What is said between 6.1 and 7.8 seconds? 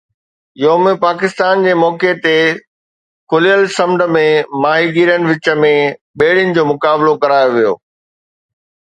ٻيڙين جو مقابلو ڪرايو ويو